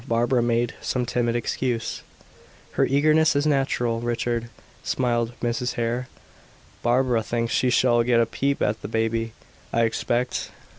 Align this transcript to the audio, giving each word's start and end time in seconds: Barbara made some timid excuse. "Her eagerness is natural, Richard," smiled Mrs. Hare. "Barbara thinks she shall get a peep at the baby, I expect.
Barbara 0.07 0.41
made 0.41 0.73
some 0.81 1.05
timid 1.05 1.35
excuse. 1.35 2.01
"Her 2.71 2.87
eagerness 2.87 3.35
is 3.35 3.45
natural, 3.45 3.99
Richard," 4.01 4.49
smiled 4.83 5.33
Mrs. 5.43 5.73
Hare. 5.75 6.07
"Barbara 6.81 7.21
thinks 7.21 7.53
she 7.53 7.69
shall 7.69 8.01
get 8.01 8.19
a 8.19 8.25
peep 8.25 8.63
at 8.63 8.81
the 8.81 8.87
baby, 8.87 9.33
I 9.71 9.81
expect. 9.83 10.49